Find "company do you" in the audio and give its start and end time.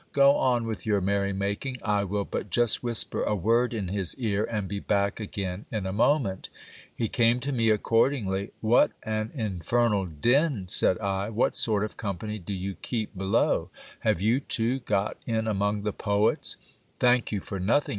11.97-12.73